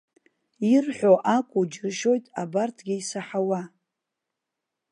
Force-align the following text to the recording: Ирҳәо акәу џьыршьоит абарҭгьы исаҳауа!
Ирҳәо 0.73 1.13
акәу 1.35 1.63
џьыршьоит 1.71 2.25
абарҭгьы 2.41 2.95
исаҳауа! 2.99 3.61